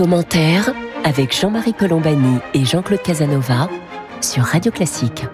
[0.00, 0.72] Commentaire
[1.04, 3.68] avec Jean-Marie Colombani et Jean-Claude Casanova
[4.22, 5.26] sur Radio Classique.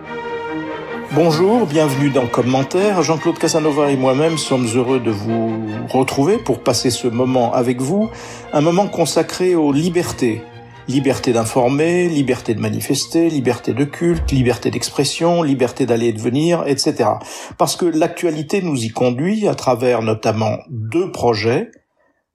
[1.12, 3.00] Bonjour, bienvenue dans Commentaire.
[3.04, 8.10] Jean-Claude Casanova et moi-même sommes heureux de vous retrouver pour passer ce moment avec vous,
[8.52, 10.42] un moment consacré aux libertés.
[10.88, 16.64] Liberté d'informer, liberté de manifester, liberté de culte, liberté d'expression, liberté d'aller et de venir,
[16.66, 17.10] etc.
[17.56, 21.70] Parce que l'actualité nous y conduit à travers notamment deux projets,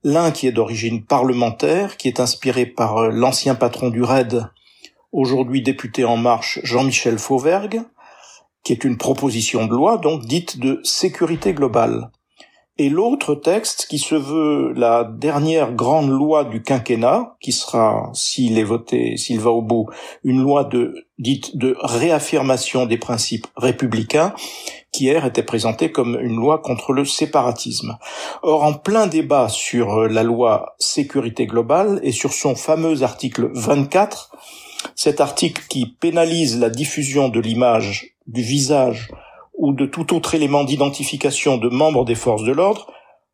[0.04, 4.48] L'un qui est d'origine parlementaire, qui est inspiré par euh, l'ancien patron du RAID,
[5.12, 7.82] aujourd'hui député En Marche, Jean-Michel Fauvergue,
[8.64, 12.09] qui est une proposition de loi, donc dite de sécurité globale.
[12.78, 18.58] Et l'autre texte qui se veut la dernière grande loi du quinquennat, qui sera, s'il
[18.58, 19.88] est voté, s'il va au bout,
[20.23, 20.68] une loi
[21.20, 24.34] dite de réaffirmation des principes républicains,
[24.91, 27.98] qui hier était présentée comme une loi contre le séparatisme.
[28.44, 33.52] Or, en plein débat sur euh, la loi sécurité globale et sur son fameux article
[33.54, 34.31] 24,
[34.95, 39.09] cet article qui pénalise la diffusion de l'image, du visage
[39.58, 42.92] ou de tout autre élément d'identification de membres des forces de l'ordre,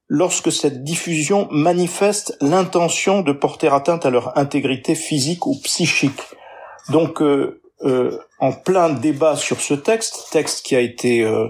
[0.07, 6.21] lorsque cette diffusion manifeste l'intention de porter atteinte à leur intégrité physique ou psychique.
[6.89, 11.47] Donc, euh, euh, en plein débat sur ce texte, texte qui a été euh,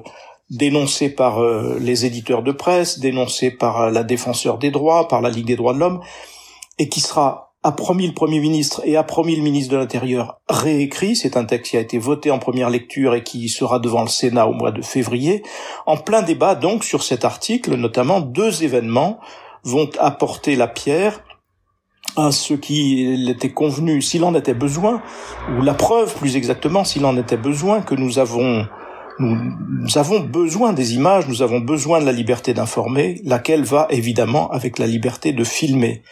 [0.49, 5.29] dénoncé par euh, les éditeurs de presse, dénoncé par la défenseur des droits, par la
[5.29, 6.01] Ligue des droits de l'homme,
[6.79, 10.39] et qui sera a promis le Premier ministre et a promis le ministre de l'Intérieur
[10.47, 11.15] réécrit.
[11.15, 14.07] C'est un texte qui a été voté en première lecture et qui sera devant le
[14.07, 15.43] Sénat au mois de février.
[15.85, 19.19] En plein débat donc sur cet article, notamment deux événements
[19.63, 21.23] vont apporter la pierre
[22.17, 25.01] à ce qui était convenu, s'il en était besoin,
[25.57, 28.65] ou la preuve plus exactement, s'il en était besoin, que nous avons
[29.19, 34.51] nous, avons besoin des images, nous avons besoin de la liberté d'informer, laquelle va évidemment
[34.51, 36.03] avec la liberté de filmer.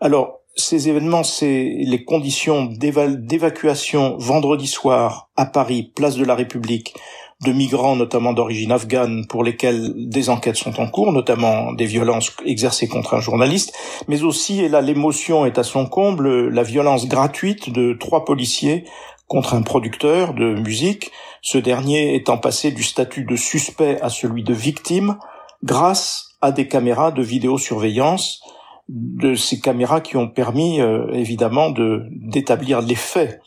[0.00, 6.94] Alors, ces événements, c'est les conditions d'évacuation vendredi soir à Paris, place de la République,
[7.42, 12.32] de migrants, notamment d'origine afghane, pour lesquels des enquêtes sont en cours, notamment des violences
[12.44, 13.72] exercées contre un journaliste,
[14.08, 18.84] mais aussi, et là l'émotion est à son comble, la violence gratuite de trois policiers
[19.26, 24.42] contre un producteur de musique, ce dernier étant passé du statut de suspect à celui
[24.42, 25.16] de victime
[25.62, 28.42] grâce à des caméras de vidéosurveillance,
[28.88, 33.40] de ces caméras qui ont permis euh, évidemment de d'établir les faits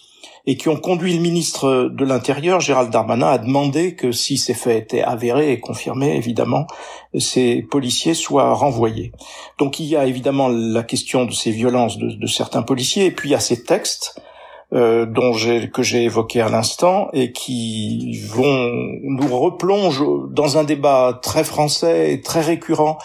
[0.45, 4.53] et qui ont conduit le ministre de l'Intérieur, Gérald Darmanin, à demander que si ces
[4.53, 6.67] faits étaient avérés et confirmés, évidemment,
[7.17, 9.13] ces policiers soient renvoyés.
[9.57, 13.29] Donc il y a évidemment la question de ces violences de, certains policiers, et puis
[13.29, 14.19] il y a ces textes
[14.73, 15.33] euh, dont
[15.71, 18.71] que j'ai évoqué à l'instant et qui vont
[19.03, 22.97] nous replonger dans un débat très français et très récurrent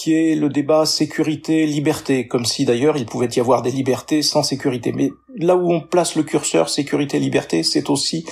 [0.00, 4.42] qui est le débat sécurité-liberté, comme si d'ailleurs il pouvait y avoir des libertés sans
[4.42, 4.92] sécurité.
[4.92, 8.24] Mais là où on place le curseur sécurité-liberté, c'est aussi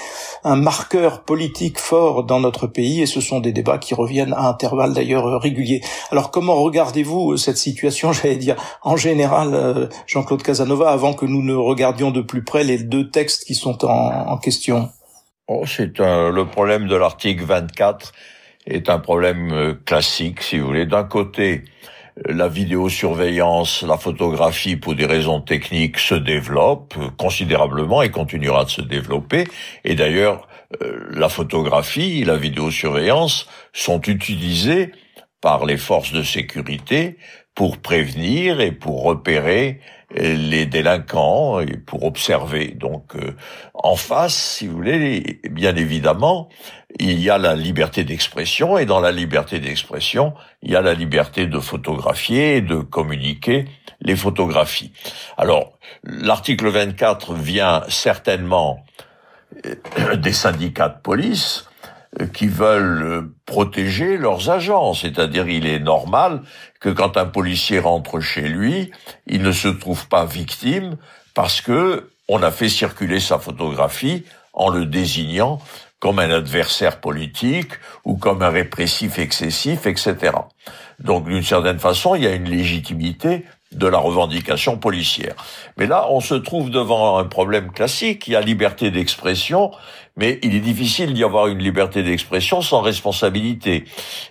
[0.45, 4.49] un marqueur politique fort dans notre pays, et ce sont des débats qui reviennent à
[4.49, 5.83] intervalles d'ailleurs réguliers.
[6.11, 11.43] Alors comment regardez-vous cette situation, j'allais dire, en général, euh, Jean-Claude Casanova, avant que nous
[11.43, 14.89] ne regardions de plus près les deux textes qui sont en, question?
[15.49, 18.15] Oh, C'est le problème de l'article 24
[18.69, 20.87] est un problème euh, classique, si vous voulez.
[20.87, 21.65] D'un côté,
[22.27, 28.71] la vidéosurveillance, la photographie, pour des raisons techniques, se développe euh, considérablement et continuera de
[28.71, 29.45] se développer.
[29.85, 30.49] Et d'ailleurs,
[30.83, 34.93] euh, la photographie, la vidéosurveillance sont utilisées
[35.41, 37.17] par les forces de sécurité
[37.55, 39.81] pour prévenir et pour repérer
[40.15, 42.69] les délinquants et pour observer.
[42.69, 43.37] Donc, euh,
[43.75, 46.49] en face, si vous voulez, bien évidemment,
[46.99, 50.33] il y a la liberté d'expression et dans la liberté d'expression,
[50.63, 53.67] il y a la liberté de photographier et de communiquer
[54.01, 54.93] les photographies.
[55.37, 58.85] Alors, l'article 24 vient certainement
[59.67, 61.68] euh, des syndicats de police
[62.33, 64.95] qui veulent protéger leurs agents.
[64.95, 66.43] C'est-à-dire, il est normal
[66.81, 68.91] que quand un policier rentre chez lui,
[69.27, 70.97] il ne se trouve pas victime
[71.35, 75.61] parce que on a fait circuler sa photographie en le désignant
[76.01, 77.73] comme un adversaire politique
[78.05, 80.33] ou comme un répressif excessif, etc.
[81.01, 85.35] Donc, d'une certaine façon, il y a une légitimité de la revendication policière.
[85.77, 88.27] Mais là, on se trouve devant un problème classique.
[88.27, 89.71] Il y a liberté d'expression,
[90.17, 93.85] mais il est difficile d'y avoir une liberté d'expression sans responsabilité.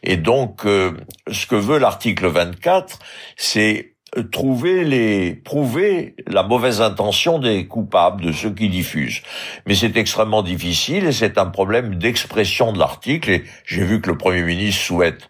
[0.04, 0.94] Et donc, euh,
[1.32, 3.00] ce que veut l'article 24,
[3.36, 3.94] c'est
[4.32, 9.22] trouver les prouver la mauvaise intention des coupables de ceux qui diffusent
[9.66, 14.10] mais c'est extrêmement difficile et c'est un problème d'expression de l'article et j'ai vu que
[14.10, 15.30] le premier ministre souhaite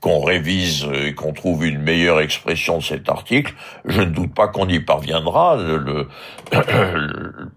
[0.00, 3.54] qu'on révise et qu'on trouve une meilleure expression de cet article,
[3.84, 5.56] je ne doute pas qu'on y parviendra.
[5.56, 6.08] Le,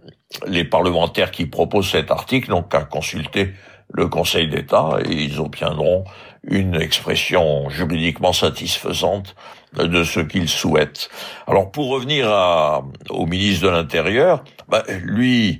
[0.47, 3.53] les parlementaires qui proposent cet article n'ont qu'à consulter
[3.91, 6.03] le Conseil d'État et ils obtiendront
[6.43, 9.35] une expression juridiquement satisfaisante
[9.73, 11.09] de ce qu'ils souhaitent.
[11.47, 15.59] Alors pour revenir à, au ministre de l'Intérieur, bah, lui,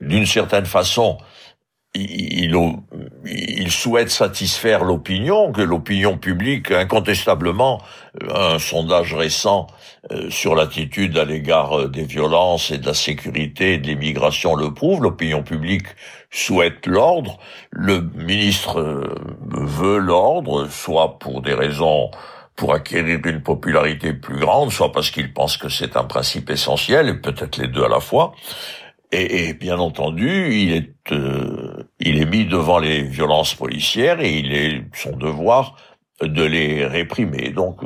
[0.00, 1.18] d'une certaine façon,
[1.94, 2.56] il,
[3.24, 7.80] il, souhaite satisfaire l'opinion, que l'opinion publique, incontestablement,
[8.34, 9.68] un sondage récent
[10.10, 14.56] euh, sur l'attitude à l'égard euh, des violences et de la sécurité et de l'immigration
[14.56, 15.86] le prouve, l'opinion publique
[16.30, 17.38] souhaite l'ordre,
[17.70, 19.14] le ministre euh,
[19.50, 22.10] veut l'ordre, soit pour des raisons
[22.56, 27.08] pour acquérir une popularité plus grande, soit parce qu'il pense que c'est un principe essentiel,
[27.08, 28.34] et peut-être les deux à la fois.
[29.16, 34.52] Et, bien entendu, il est, euh, il est mis devant les violences policières et il
[34.52, 35.76] est son devoir
[36.20, 37.50] de les réprimer.
[37.50, 37.80] Donc,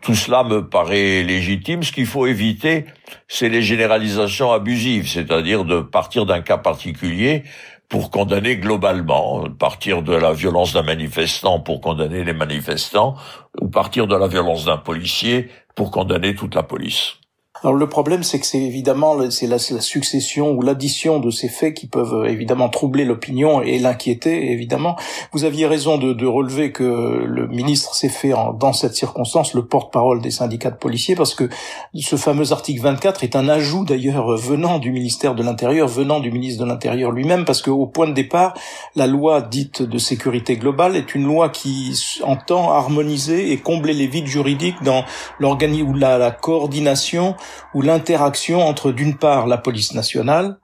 [0.00, 1.82] tout cela me paraît légitime.
[1.82, 2.86] Ce qu'il faut éviter,
[3.28, 7.44] c'est les généralisations abusives, c'est-à-dire de partir d'un cas particulier
[7.88, 13.14] pour condamner globalement, partir de la violence d'un manifestant pour condamner les manifestants,
[13.60, 17.18] ou partir de la violence d'un policier pour condamner toute la police.
[17.62, 21.74] Alors le problème, c'est que c'est évidemment c'est la, succession ou l'addition de ces faits
[21.74, 24.52] qui peuvent euh, évidemment troubler l'opinion et l'inquiéter.
[24.52, 24.96] Évidemment,
[25.32, 29.64] vous aviez raison de, de relever que le ministre s'est fait dans cette circonstance le
[29.64, 31.48] porte-parole des syndicats de policiers parce que
[31.94, 36.30] ce fameux article 24 est un ajout d'ailleurs venant du ministère de l'Intérieur, venant du
[36.30, 38.54] ministre de l'Intérieur lui-même, parce qu'au point de départ,
[38.94, 44.06] la loi dite de sécurité globale est une loi qui entend harmoniser et combler les
[44.06, 45.04] vides juridiques dans
[45.38, 47.34] l'organisme ou la coordination
[47.74, 50.58] ou l'interaction entre d'une part la police nationale,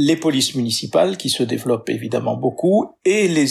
[0.00, 3.46] les polices municipales qui se développent évidemment beaucoup et les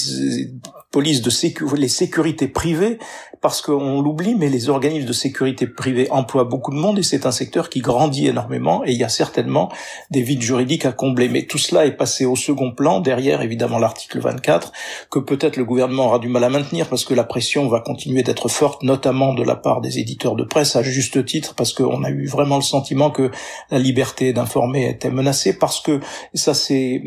[0.92, 3.00] polices de sécurité, les sécurités privées,
[3.42, 7.26] parce qu'on l'oublie, mais les organismes de sécurité privée emploient beaucoup de monde et c'est
[7.26, 9.70] un secteur qui grandit énormément et il y a certainement
[10.10, 11.28] des vides juridiques à combler.
[11.28, 14.72] Mais tout cela est passé au second plan, derrière évidemment l'article 24,
[15.12, 18.24] que peut-être le gouvernement aura du mal à maintenir parce que la pression va continuer
[18.24, 22.06] d'être forte, notamment de la part des éditeurs de presse, à juste titre, parce qu'on
[22.06, 23.32] a eu vraiment le sentiment que
[23.70, 26.00] la liberté d'informer était menacée, parce que
[26.38, 27.01] ça c'est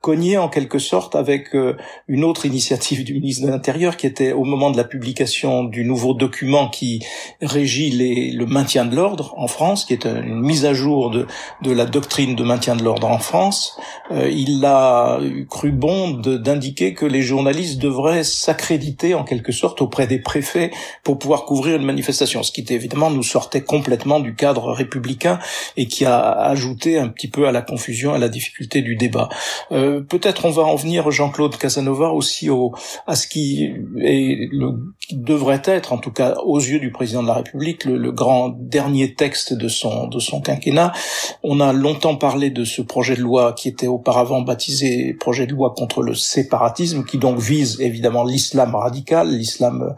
[0.00, 1.76] cogné en quelque sorte avec euh,
[2.08, 5.84] une autre initiative du ministre de l'Intérieur qui était au moment de la publication du
[5.84, 7.04] nouveau document qui
[7.42, 11.26] régit le maintien de l'ordre en France, qui est une mise à jour de,
[11.70, 13.78] la doctrine de maintien de l'ordre en France.
[14.10, 15.20] Euh, il a
[15.50, 20.70] cru bon d'indiquer que les journalistes devraient s'accréditer en quelque sorte auprès des préfets
[21.04, 25.38] pour pouvoir couvrir une manifestation, ce qui évidemment nous sortait complètement du cadre républicain
[25.76, 29.28] et qui a ajouté un petit peu à la confusion, à la difficulté du débat.
[29.72, 32.72] Euh, peut-être on va en venir, Jean-Claude Casanova, aussi au,
[33.06, 37.34] à ce qui, le, devrait être, en tout cas aux yeux du président de la
[37.34, 40.92] République, le, grand dernier texte de son, de son quinquennat.
[41.42, 45.52] On a longtemps parlé de ce projet de loi qui était auparavant baptisé projet de
[45.52, 49.94] loi contre le séparatisme, qui donc vise évidemment l'islam radical, l'islam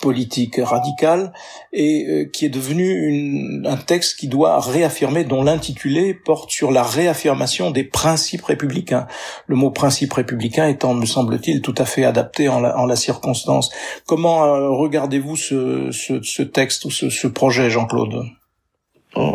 [0.00, 1.32] politique radicale
[1.72, 6.70] et euh, qui est devenu une, un texte qui doit réaffirmer, dont l'intitulé porte sur
[6.70, 9.06] la réaffirmation des principes républicains.
[9.46, 12.96] Le mot principe républicain étant, me semble-t-il, tout à fait adapté en la, en la
[12.96, 13.70] circonstance.
[14.06, 18.24] Comment euh, regardez-vous ce, ce, ce, texte ou ce, ce projet, Jean-Claude?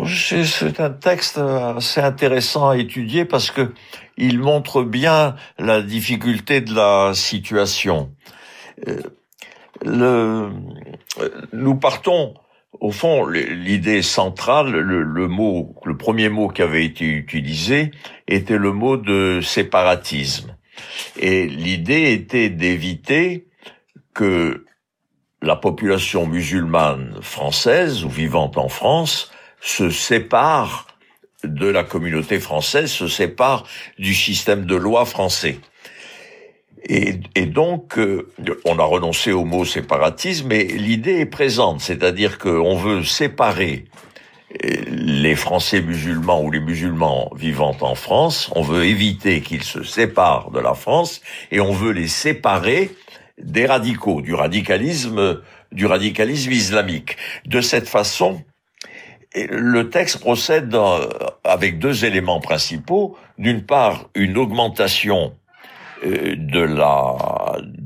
[0.06, 3.74] C'est un texte assez intéressant à étudier parce que
[4.16, 8.10] il montre bien la difficulté de la situation.
[9.84, 10.50] Le,
[11.52, 12.34] nous partons
[12.80, 17.90] au fond, l'idée centrale, le, mot, le premier mot qui avait été utilisé
[18.28, 20.56] était le mot de séparatisme.
[21.18, 23.48] Et l'idée était d'éviter
[24.14, 24.66] que
[25.42, 29.30] la population musulmane française ou vivante en France
[29.60, 30.86] se sépare
[31.44, 33.64] de la communauté française, se sépare
[33.98, 35.60] du système de loi français.
[36.88, 38.30] Et, donc, euh,
[38.64, 43.86] on a renoncé au mot séparatisme, mais l'idée est présente, c'est-à-dire qu'on veut séparer
[44.64, 49.82] euh, les Français musulmans ou les musulmans vivant en France, on veut éviter qu'ils se
[49.82, 52.92] séparent de la France et on veut les séparer
[53.36, 55.40] des radicaux, du radicalisme,
[55.72, 57.16] du radicalisme islamique.
[57.46, 58.42] De cette façon,
[59.34, 60.74] le texte procède
[61.42, 63.18] avec deux éléments principaux.
[63.38, 65.45] D'une part, une augmentation euh,
[66.04, 67.16] de la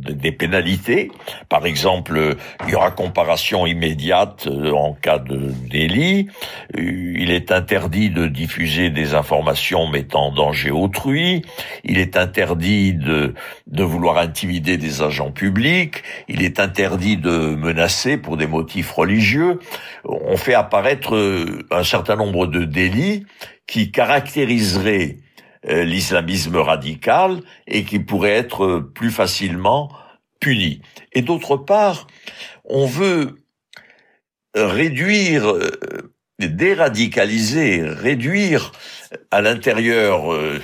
[0.01, 1.11] des pénalités.
[1.49, 2.37] Par exemple,
[2.67, 6.29] il y aura comparaison immédiate euh, en cas de délit.
[6.77, 11.43] Euh, il est interdit de diffuser des informations mettant en danger autrui.
[11.85, 13.35] Il est interdit de
[13.67, 16.03] de vouloir intimider des agents publics.
[16.29, 19.61] Il est interdit de menacer pour des motifs religieux.
[20.05, 21.17] On fait apparaître
[21.71, 23.27] un certain nombre de délits
[23.67, 25.30] qui caractériseraient euh,
[25.65, 29.91] l'islamisme radical et qui pourrait être plus facilement
[30.41, 30.81] puni.
[31.13, 32.07] Et d'autre part,
[32.65, 33.37] on veut
[34.55, 35.71] réduire, euh,
[36.39, 38.73] déradicaliser, réduire
[39.31, 40.61] à l'intérieur euh,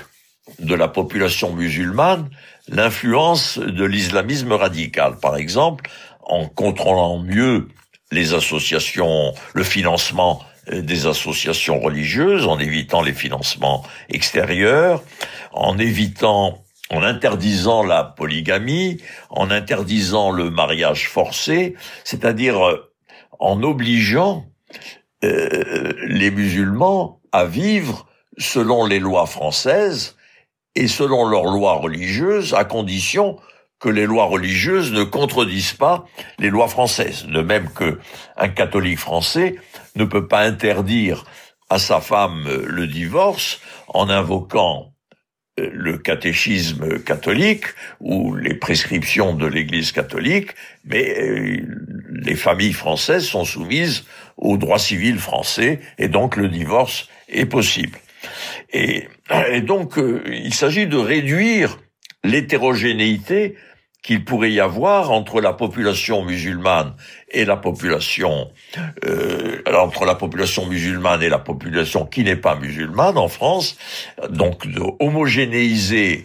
[0.59, 2.31] de la population musulmane
[2.69, 5.17] l'influence de l'islamisme radical.
[5.21, 5.89] Par exemple,
[6.23, 7.69] en contrôlant mieux
[8.11, 15.03] les associations, le financement euh, des associations religieuses, en évitant les financements extérieurs,
[15.53, 18.99] en évitant, en interdisant la polygamie,
[19.31, 22.93] en interdisant le mariage forcé, c'est-à-dire euh,
[23.39, 24.47] en obligeant
[25.25, 28.07] euh, les musulmans à vivre
[28.39, 30.17] selon les lois françaises
[30.75, 33.39] et selon leurs lois religieuses, à condition
[33.79, 36.07] que les lois religieuses ne contredisent pas
[36.39, 37.27] les lois françaises.
[37.27, 37.99] De même que
[38.37, 39.57] un catholique français
[39.97, 41.25] ne peut pas interdire
[41.69, 44.93] à sa femme le divorce en invoquant
[45.59, 47.65] euh, le catéchisme catholique
[48.01, 50.51] ou les prescriptions de l'Église catholique,
[50.85, 51.67] mais euh,
[52.11, 54.05] les familles françaises sont soumises
[54.37, 57.99] au droit civil français et donc le divorce est possible.
[58.73, 59.09] Et,
[59.63, 61.79] donc euh, il s'agit de réduire
[62.25, 63.57] l'hétérogénéité
[64.07, 66.95] qu'il pourrait y avoir entre la population musulmane
[67.29, 68.53] et la population
[69.05, 73.77] euh, entre la population musulmane et la population qui n'est pas musulmane en France,
[74.31, 76.25] donc de homogénéiser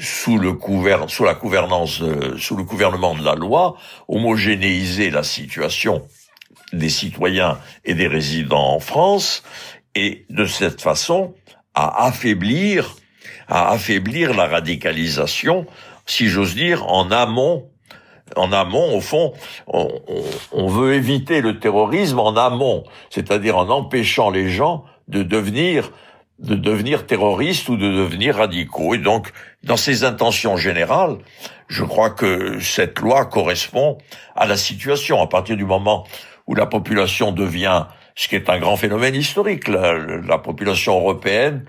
[0.00, 0.58] sous le
[1.06, 3.76] sous la gouvernance, euh, sous le gouvernement de la loi,
[4.08, 6.04] homogénéiser la situation
[6.72, 9.44] des citoyens et des résidents en France,
[9.94, 11.34] et de cette façon
[11.72, 12.96] à affaiblir,
[13.46, 15.68] à affaiblir la radicalisation
[16.06, 17.68] si j'ose dire, en amont.
[18.34, 19.34] En amont, au fond,
[19.66, 25.90] on, veut éviter le terrorisme en amont, c'est-à-dire en empêchant les gens de devenir
[26.38, 28.94] de devenir terroristes ou de devenir radicaux.
[28.94, 29.30] Et donc,
[29.62, 31.18] dans ces intentions générales,
[31.68, 33.98] je crois que cette loi correspond
[34.34, 35.22] à la situation.
[35.22, 36.04] À partir du moment
[36.48, 37.84] où la population devient,
[38.16, 41.64] ce qui est un grand phénomène historique, la population européenne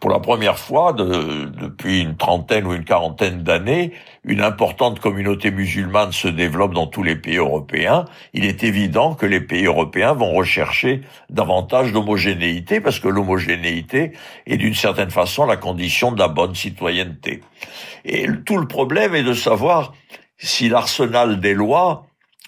[0.00, 3.92] pour la première fois depuis une trentaine ou une quarantaine d'années,
[4.24, 8.06] une importante communauté musulmane se développe dans tous les pays européens.
[8.32, 14.12] Il est évident que les pays européens vont rechercher davantage d'homogénéité parce que l'homogénéité
[14.46, 17.42] est d'une certaine façon la condition de la bonne citoyenneté.
[18.06, 19.92] Et tout le problème est de savoir
[20.38, 22.06] si l'arsenal des lois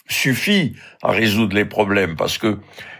[0.08, 2.58] suffit à résoudre les problèmes parce que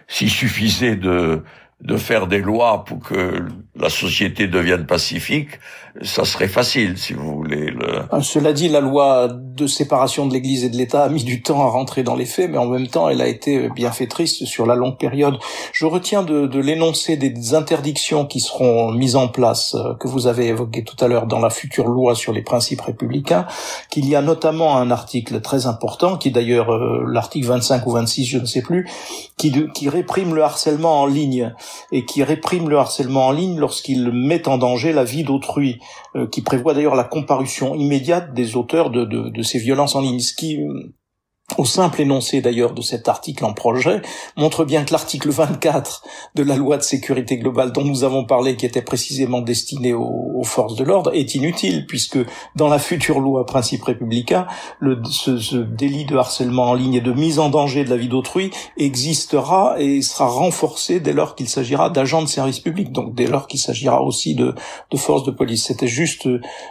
[0.09, 1.43] s'il suffisait de
[1.83, 5.59] de faire des lois pour que la société devienne pacifique,
[6.01, 7.71] ça serait facile, si vous voulez.
[7.71, 8.03] Le...
[8.11, 11.43] Ah, cela dit, la loi de séparation de l'Église et de l'État a mis du
[11.43, 14.65] temps à rentrer dans les faits, mais en même temps, elle a été bienfaitrice sur
[14.65, 15.39] la longue période.
[15.73, 20.27] Je retiens de, de l'énoncé des interdictions qui seront mises en place, euh, que vous
[20.29, 23.47] avez évoqué tout à l'heure dans la future loi sur les principes républicains,
[23.91, 28.25] qu'il y a notamment un article très important, qui d'ailleurs euh, l'article 25 ou 26,
[28.25, 28.89] je ne sais plus,
[29.37, 31.53] qui, qui réprime le harcèlement en ligne
[31.91, 35.81] et qui réprime le harcèlement en ligne lorsqu'il met en danger la vie d'autrui.
[36.15, 40.35] Euh, qui prévoit d'ailleurs la comparution immédiate des auteurs de, ces violences en ligne, ce
[40.35, 40.59] qui
[41.59, 44.03] au simple énoncé d'ailleurs de cet article en projet,
[44.37, 46.05] montre bien que l'article 24
[46.35, 50.43] de la loi de sécurité globale dont nous avons parlé, qui était précisément destiné aux,
[50.45, 52.19] forces de l'ordre, est inutile, puisque
[52.57, 54.47] dans la future loi principe républicain,
[54.81, 57.97] le, ce, ce, délit de harcèlement en ligne et de mise en danger de la
[57.97, 63.15] vie d'autrui existera et sera renforcé dès lors qu'il s'agira d'agents de service public, donc
[63.15, 64.55] dès lors qu'il s'agira aussi de,
[64.91, 65.67] de forces de police.
[65.67, 66.29] C'était juste,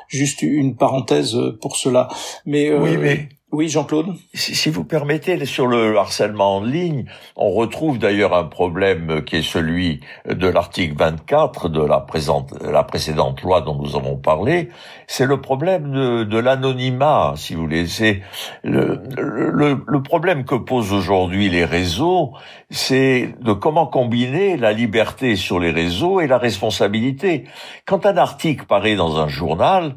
[0.08, 2.10] juste une parenthèse pour cela.
[2.46, 4.16] Mais, euh, oui, mais oui, Jean-Claude.
[4.34, 7.06] Si, vous permettez, sur le harcèlement en ligne,
[7.36, 12.84] on retrouve d'ailleurs un problème qui est celui de l'article 24 de la, présente, la
[12.84, 14.70] précédente loi dont nous avons parlé.
[15.08, 17.88] C'est le problème de, de l'anonymat, si vous voulez.
[17.88, 18.22] C'est
[18.64, 22.32] le, le, le problème que posent aujourd'hui les réseaux,
[22.70, 27.44] c'est de comment combiner la liberté sur les réseaux et la responsabilité.
[27.86, 29.96] Quand un article paraît dans un journal,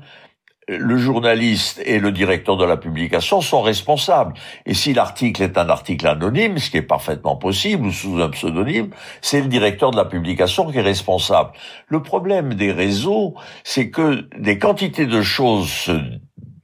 [0.68, 4.34] le journaliste et le directeur de la publication sont responsables.
[4.66, 8.30] Et si l'article est un article anonyme, ce qui est parfaitement possible, ou sous un
[8.30, 8.90] pseudonyme,
[9.20, 11.50] c'est le directeur de la publication qui est responsable.
[11.88, 15.92] Le problème des réseaux, c'est que des quantités de choses se,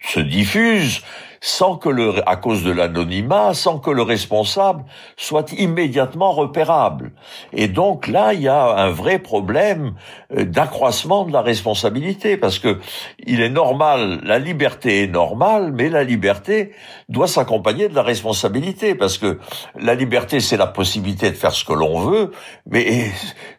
[0.03, 1.03] se diffusent
[1.41, 4.85] sans que le, à cause de l'anonymat, sans que le responsable
[5.17, 7.13] soit immédiatement repérable.
[7.53, 9.95] Et donc là, il y a un vrai problème
[10.37, 12.79] euh, d'accroissement de la responsabilité, parce que
[13.25, 16.73] il est normal, la liberté est normale, mais la liberté
[17.09, 19.39] doit s'accompagner de la responsabilité, parce que
[19.79, 22.33] la liberté, c'est la possibilité de faire ce que l'on veut,
[22.67, 23.11] mais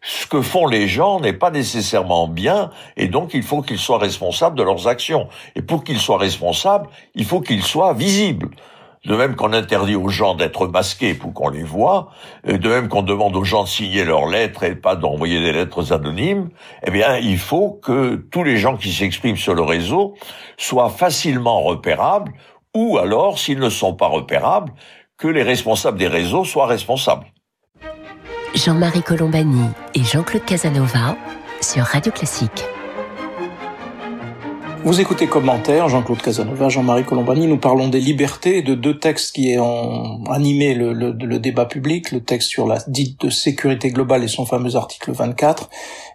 [0.01, 3.97] ce que font les gens n'est pas nécessairement bien, et donc il faut qu'ils soient
[3.97, 5.27] responsables de leurs actions.
[5.55, 8.49] Et pour qu'ils soient responsables, il faut qu'ils soit visible.
[9.05, 12.09] De même qu'on interdit aux gens d'être masqués pour qu'on les voit,
[12.45, 15.91] de même qu'on demande aux gens de signer leurs lettres et pas d'envoyer des lettres
[15.91, 16.49] anonymes,
[16.85, 20.13] eh bien, il faut que tous les gens qui s'expriment sur le réseau
[20.57, 22.31] soient facilement repérables,
[22.75, 24.71] ou alors, s'ils ne sont pas repérables,
[25.17, 27.25] que les responsables des réseaux soient responsables.
[28.53, 31.15] Jean-Marie Colombani et Jean-Claude Casanova
[31.61, 32.65] sur Radio Classique.
[34.83, 37.45] Vous écoutez Commentaire, Jean-Claude Casanova, Jean-Marie Colombani.
[37.45, 42.23] Nous parlons des libertés de deux textes qui ont animé le, le, débat public, le
[42.23, 45.69] texte sur la dite de sécurité globale et son fameux article 24,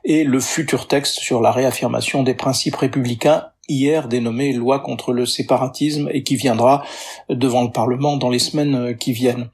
[0.04, 5.26] et le futur texte sur la réaffirmation des principes républicains hier dénommé loi contre le
[5.26, 6.84] séparatisme et qui viendra
[7.30, 9.48] devant le Parlement dans les semaines qui viennent.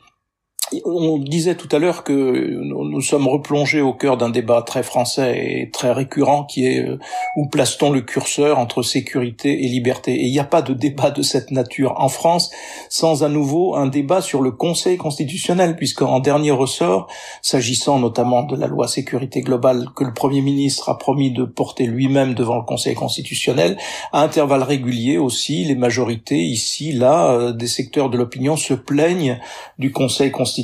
[0.85, 5.39] On disait tout à l'heure que nous sommes replongés au cœur d'un débat très français
[5.39, 6.99] et très récurrent qui est euh,
[7.37, 10.15] où place-t-on le curseur entre sécurité et liberté?
[10.15, 12.51] Et il n'y a pas de débat de cette nature en France
[12.89, 17.09] sans à nouveau un débat sur le Conseil constitutionnel, puisqu'en dernier ressort,
[17.43, 21.87] s'agissant notamment de la loi sécurité globale que le Premier ministre a promis de porter
[21.87, 23.77] lui-même devant le Conseil constitutionnel,
[24.13, 29.39] à intervalles réguliers aussi, les majorités ici, là, euh, des secteurs de l'opinion se plaignent
[29.79, 30.62] du Conseil constitutionnel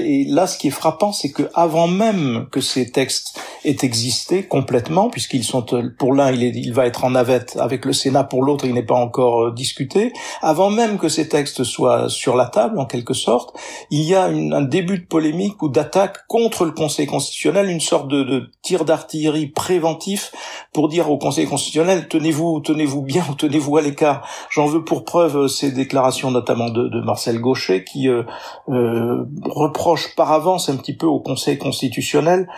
[0.00, 4.44] et là, ce qui est frappant, c'est que avant même que ces textes aient existé
[4.44, 5.64] complètement, puisqu'ils sont
[5.98, 8.94] pour l'un, il, va être en navette avec le Sénat, pour l'autre, il n'est pas
[8.94, 10.12] encore euh, discuté.
[10.42, 13.56] Avant même que ces textes soient sur la table, en quelque sorte,
[13.90, 18.08] il y a un début de polémique ou d'attaque contre le Conseil constitutionnel, une sorte
[18.08, 20.32] de, tir d'artillerie préventif
[20.72, 24.26] pour dire au Conseil constitutionnel tenez-vous, tenez-vous bien, tenez-vous à l'écart.
[24.50, 28.22] J'en veux pour preuve euh, ces déclarations notamment de, Marcel Gauchet qui euh,
[28.68, 32.48] euh, reproche par avance un petit peu au Conseil constitutionnel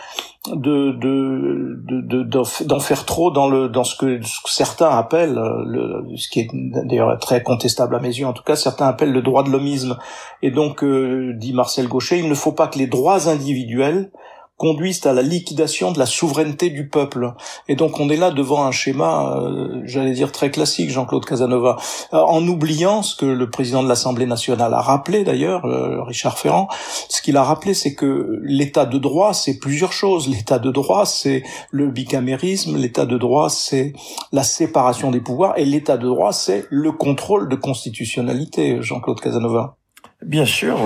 [0.47, 6.29] de d'en de, de, faire trop dans le dans ce que, certains appellent euh, ce
[6.29, 9.43] qui est d'ailleurs très contestable à mes yeux en tout cas certains appellent le droit
[9.43, 9.97] de l'homisme.
[10.41, 14.11] Et donc euh, dit Marcel Gauchet il ne faut pas que les droits individuels
[14.57, 17.33] conduisent à la liquidation de la souveraineté du peuple.
[17.67, 21.77] Et donc on est là devant un schéma, euh, j'allais dire très classique, Jean-Claude Casanova,
[22.13, 26.39] euh, en oubliant ce que le président de l'Assemblée nationale a rappelé d'ailleurs, euh, Richard
[26.39, 26.67] Ferrand,
[27.07, 30.27] ce qu'il a rappelé c'est que l'état de droit c'est plusieurs choses.
[30.27, 33.93] L'état de droit c'est le bicamérisme, l'état de droit c'est
[34.31, 39.76] la séparation des pouvoirs et l'état de droit c'est le contrôle de constitutionnalité, Jean-Claude Casanova.
[40.25, 40.79] Bien sûr,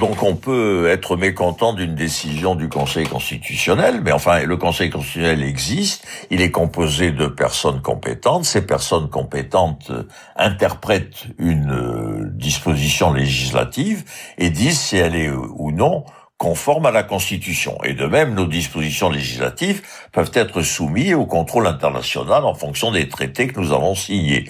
[0.00, 5.44] donc on peut être mécontent d'une décision du Conseil constitutionnel, mais enfin, le Conseil constitutionnel
[5.44, 13.12] existe, il est composé de personnes compétentes, ces personnes compétentes euh, interprètent une euh, disposition
[13.12, 14.02] législative
[14.38, 16.04] et disent si elle est ou non
[16.44, 17.78] conforme à la Constitution.
[17.84, 19.80] Et de même, nos dispositions législatives
[20.12, 24.44] peuvent être soumises au contrôle international en fonction des traités que nous avons signés.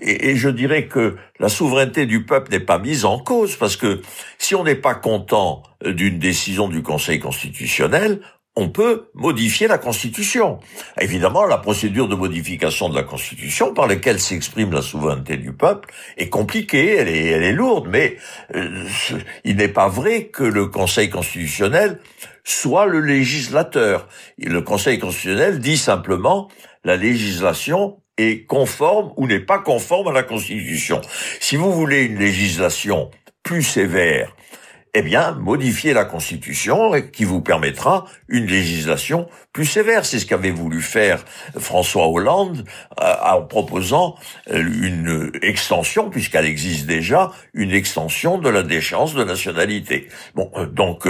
[0.00, 4.02] Et, je dirais que la souveraineté du peuple n'est pas mise en cause, parce que
[4.36, 8.20] si on n'est pas content d'une décision du Conseil constitutionnel,
[8.58, 10.58] on peut modifier la Constitution.
[11.00, 15.88] Évidemment, la procédure de modification de la Constitution par laquelle s'exprime la souveraineté du peuple
[16.16, 18.16] est compliquée, elle est, elle est lourde, mais
[18.56, 18.82] euh,
[19.44, 22.00] il n'est pas vrai que le Conseil constitutionnel
[22.42, 24.08] soit le législateur.
[24.38, 26.48] le Conseil constitutionnel dit simplement
[26.82, 31.00] la législation est conforme ou n'est pas conforme à la Constitution.
[31.38, 33.12] Si vous voulez une législation
[33.44, 34.34] plus sévère,
[34.94, 40.04] eh bien, modifier la Constitution qui vous permettra une législation plus sévère.
[40.04, 41.24] C'est ce qu'avait voulu faire
[41.58, 42.64] François Hollande
[43.00, 44.16] euh, en proposant
[44.50, 50.08] euh, une extension, puisqu'elle existe déjà, une extension de la déchéance de nationalité.
[50.34, 51.06] Bon, euh, donc,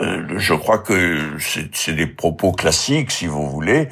[0.00, 3.88] je crois que c'est des propos classiques, si vous voulez.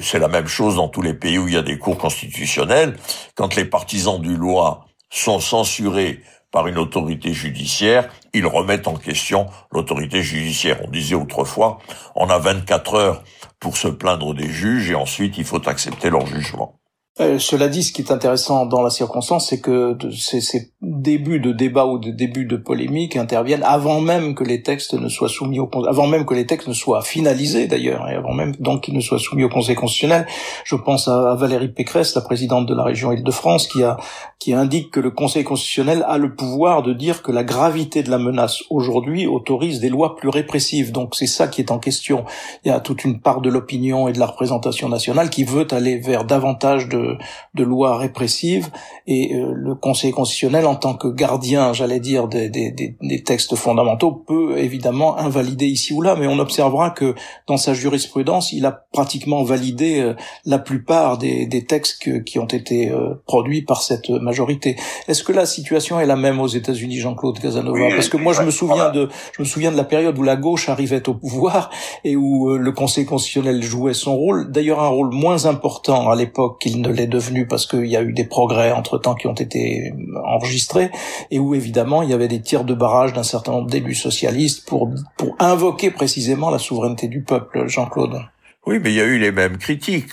[0.00, 2.96] C'est la même chose dans tous les pays où il y a des cours constitutionnels.
[3.34, 9.46] Quand les partisans du loi sont censurés par une autorité judiciaire, ils remettent en question
[9.72, 10.80] l'autorité judiciaire.
[10.84, 11.78] On disait autrefois,
[12.14, 13.24] on a 24 heures
[13.60, 16.78] pour se plaindre des juges et ensuite il faut accepter leur jugement.
[17.20, 21.40] Euh, cela dit, ce qui est intéressant dans la circonstance, c'est que ces, ces, débuts
[21.40, 25.28] de débat ou de débuts de polémique interviennent avant même que les textes ne soient
[25.28, 28.82] soumis au avant même que les textes ne soient finalisés d'ailleurs, et avant même donc
[28.82, 30.26] qu'ils ne soient soumis au Conseil constitutionnel.
[30.64, 33.96] Je pense à, Valérie Pécresse, la présidente de la région Île-de-France, qui a
[34.38, 38.10] qui indique que le Conseil constitutionnel a le pouvoir de dire que la gravité de
[38.10, 40.92] la menace aujourd'hui autorise des lois plus répressives.
[40.92, 42.24] Donc c'est ça qui est en question.
[42.64, 45.66] Il y a toute une part de l'opinion et de la représentation nationale qui veut
[45.72, 47.07] aller vers davantage de
[47.54, 48.70] de, lois répressives
[49.06, 53.54] et euh, le Conseil constitutionnel, en tant que gardien, j'allais dire, des, des, des, textes
[53.56, 57.14] fondamentaux, peut évidemment invalider ici ou là, mais on observera que
[57.46, 62.46] dans sa jurisprudence, il a pratiquement validé euh, la plupart des, des textes qui ont
[62.46, 64.76] été euh, produits par cette majorité.
[65.08, 68.42] Est-ce que la situation est la même aux États-Unis, Jean-Claude Casanova Parce que moi, je
[68.42, 71.70] me souviens de, je me souviens de la période où la gauche arrivait au pouvoir
[72.04, 76.60] et où le Conseil constitutionnel jouait son rôle, d'ailleurs un rôle moins important à l'époque
[76.60, 79.92] qu'il ne est devenu parce qu'il y a eu des progrès entre-temps qui ont été
[80.24, 80.90] enregistrés
[81.30, 84.68] et où évidemment il y avait des tirs de barrage d'un certain nombre d'élus socialistes
[84.68, 88.20] pour, pour invoquer précisément la souveraineté du peuple, Jean-Claude.
[88.68, 90.12] Oui, mais il y a eu les mêmes critiques.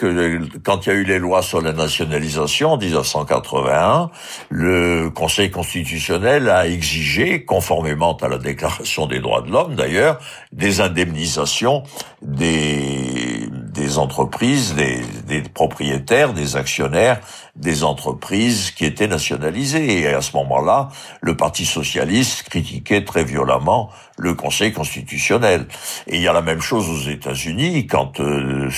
[0.63, 4.09] Quand il y a eu les lois sur la nationalisation en 1981,
[4.49, 10.19] le Conseil constitutionnel a exigé, conformément à la Déclaration des droits de l'homme d'ailleurs,
[10.53, 11.83] des indemnisations
[12.21, 17.19] des, des entreprises, des, des propriétaires, des actionnaires
[17.55, 20.01] des entreprises qui étaient nationalisées.
[20.01, 20.89] Et à ce moment-là,
[21.21, 25.67] le Parti socialiste critiquait très violemment le Conseil constitutionnel.
[26.07, 28.69] Et il y a la même chose aux États-Unis quand euh,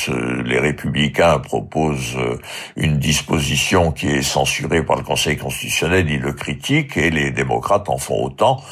[0.45, 2.39] les républicains proposent euh,
[2.75, 7.89] une disposition qui est censurée par le Conseil constitutionnel, ils le critiquent et les démocrates
[7.89, 8.63] en font autant,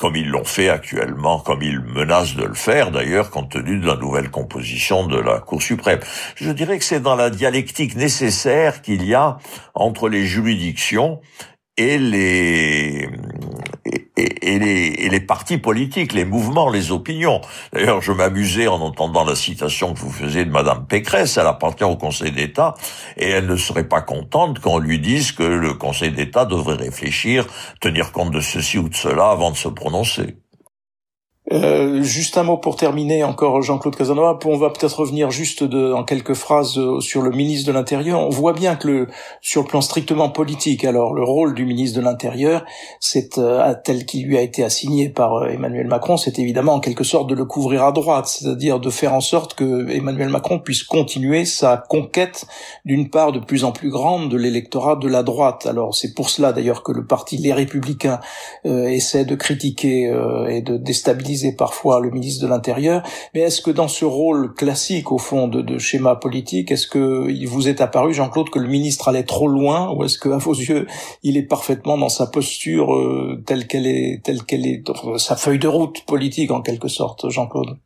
[0.00, 3.86] comme ils l'ont fait actuellement, comme ils menacent de le faire d'ailleurs, compte tenu de
[3.86, 6.00] la nouvelle composition de la Cour suprême.
[6.34, 9.38] Je dirais que c'est dans la dialectique nécessaire qu'il y a
[9.74, 11.20] entre les juridictions
[11.76, 13.08] et les
[14.16, 17.40] et, les, et les partis politiques, les mouvements, les opinions.
[17.72, 21.36] D'ailleurs, je m'amusais en entendant la citation que vous faisiez de Madame Pécresse.
[21.36, 22.74] Elle appartient au Conseil d'État
[23.16, 27.46] et elle ne serait pas contente qu'on lui dise que le Conseil d'État devrait réfléchir,
[27.80, 30.36] tenir compte de ceci ou de cela avant de se prononcer.
[31.50, 34.38] Euh, juste un mot pour terminer encore Jean-Claude Casanova.
[34.44, 38.20] On va peut-être revenir juste de, en quelques phrases euh, sur le ministre de l'Intérieur.
[38.20, 39.06] On voit bien que le,
[39.40, 42.66] sur le plan strictement politique, alors le rôle du ministre de l'Intérieur,
[43.00, 47.04] c'est euh, tel qu'il lui a été assigné par Emmanuel Macron, c'est évidemment en quelque
[47.04, 50.82] sorte de le couvrir à droite, c'est-à-dire de faire en sorte que Emmanuel Macron puisse
[50.82, 52.46] continuer sa conquête
[52.84, 55.66] d'une part de plus en plus grande de l'électorat de la droite.
[55.66, 58.20] Alors c'est pour cela d'ailleurs que le parti Les Républicains
[58.64, 60.12] essaie de critiquer
[60.48, 63.02] et de déstabiliser parfois le ministre de l'Intérieur,
[63.34, 67.46] mais est-ce que dans ce rôle classique au fond de, schéma politique, est-ce que il
[67.46, 70.54] vous est apparu, Jean-Claude, que le ministre allait trop loin, ou est-ce que à vos
[70.54, 70.86] yeux,
[71.22, 74.22] il est parfaitement dans sa posture euh, telle qu'elle est,
[75.18, 77.78] sa feuille de route politique en quelque sorte, Jean-Claude?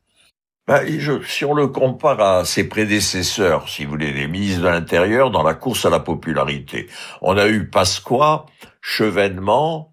[0.68, 0.80] Ben,
[1.26, 5.42] si on le compare à ses prédécesseurs, si vous voulez, les ministres de l'Intérieur dans
[5.42, 6.86] la course à la popularité,
[7.20, 8.46] on a eu Pasqua,
[8.80, 9.92] Chevènement,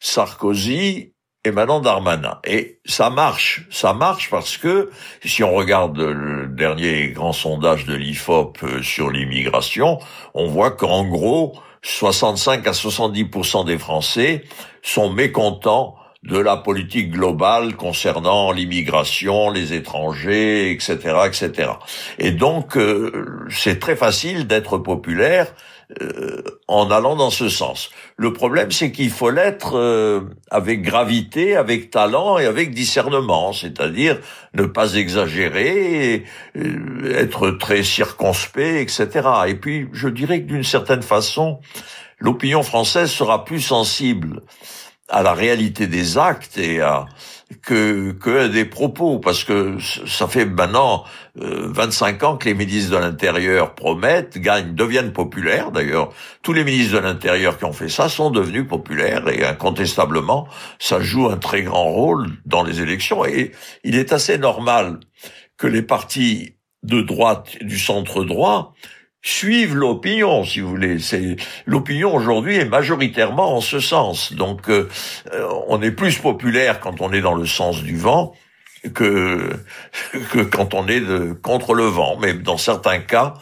[0.00, 1.14] Sarkozy
[1.46, 2.38] et maintenant Darmanin.
[2.44, 4.90] Et ça marche, ça marche parce que
[5.24, 10.00] si on regarde le dernier grand sondage de l'IFOP euh, sur l'immigration,
[10.34, 14.42] on voit qu'en gros, 65 à 70% des Français
[14.82, 21.70] sont mécontents de la politique globale concernant l'immigration, les étrangers, etc., etc.
[22.18, 25.54] Et donc, euh, c'est très facile d'être populaire
[26.02, 27.90] euh, en allant dans ce sens.
[28.16, 34.18] Le problème, c'est qu'il faut l'être euh, avec gravité, avec talent et avec discernement, c'est-à-dire
[34.52, 36.24] ne pas exagérer,
[36.56, 39.28] euh, être très circonspect, etc.
[39.46, 41.60] Et puis, je dirais que d'une certaine façon,
[42.18, 44.42] l'opinion française sera plus sensible
[45.08, 47.06] à la réalité des actes et à
[47.62, 51.04] que, que des propos, parce que ça fait maintenant
[51.36, 55.70] 25 euh, ans que les ministres de l'Intérieur promettent, gagnent, deviennent populaires.
[55.70, 60.48] D'ailleurs, tous les ministres de l'Intérieur qui ont fait ça sont devenus populaires et incontestablement,
[60.80, 63.24] ça joue un très grand rôle dans les élections.
[63.24, 63.52] Et
[63.84, 64.98] il est assez normal
[65.56, 68.74] que les partis de droite, du centre droit,
[69.26, 70.98] suivent l'opinion, si vous voulez.
[70.98, 71.36] C'est
[71.66, 74.32] l'opinion aujourd'hui est majoritairement en ce sens.
[74.32, 74.88] Donc, euh,
[75.68, 78.34] on est plus populaire quand on est dans le sens du vent
[78.94, 79.50] que,
[80.32, 81.02] que quand on est
[81.42, 82.16] contre le vent.
[82.20, 83.34] Mais dans certains cas,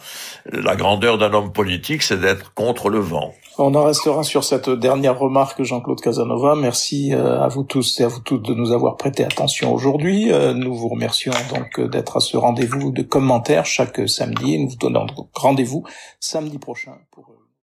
[0.51, 3.33] la grandeur d'un homme politique, c'est d'être contre le vent.
[3.57, 6.55] On en restera sur cette dernière remarque, Jean-Claude Casanova.
[6.55, 10.29] Merci euh, à vous tous et à vous toutes de nous avoir prêté attention aujourd'hui.
[10.33, 14.59] Euh, nous vous remercions donc d'être à ce rendez-vous de commentaires chaque samedi.
[14.59, 15.85] Nous vous donnons rendez-vous
[16.19, 17.34] samedi prochain pour